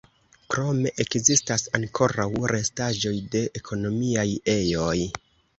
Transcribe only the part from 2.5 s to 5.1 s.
restaĵoj de ekonomiaj ejoj.